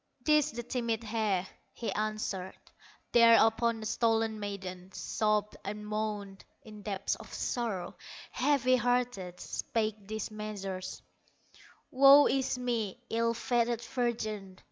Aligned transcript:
"'Tis 0.23 0.51
the 0.53 0.63
timid 0.63 1.03
hare", 1.03 1.45
he 1.73 1.91
answered. 1.91 2.57
Thereupon 3.11 3.79
the 3.81 3.85
stolen 3.85 4.39
maiden 4.39 4.91
Sobbed, 4.93 5.57
and 5.63 5.85
moaned, 5.85 6.43
in 6.63 6.81
deeps 6.81 7.13
of 7.17 7.31
sorrow, 7.31 7.93
Heavy 8.31 8.77
hearted, 8.77 9.39
spake 9.39 10.07
these 10.07 10.31
measures: 10.31 11.03
"Woe 11.91 12.25
is 12.25 12.57
me, 12.57 12.97
ill 13.11 13.35
fated 13.35 13.83
virgin! 13.83 14.57